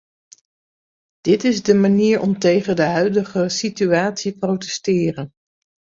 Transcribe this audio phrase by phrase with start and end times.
[1.21, 5.33] Dit is de manier om tegen de huidige situatie protesteren.